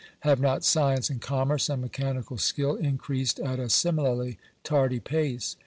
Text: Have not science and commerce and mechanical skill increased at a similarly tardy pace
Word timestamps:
Have 0.21 0.39
not 0.39 0.63
science 0.63 1.11
and 1.11 1.21
commerce 1.21 1.69
and 1.69 1.79
mechanical 1.79 2.39
skill 2.39 2.73
increased 2.75 3.39
at 3.39 3.59
a 3.59 3.69
similarly 3.69 4.39
tardy 4.63 4.99
pace 4.99 5.57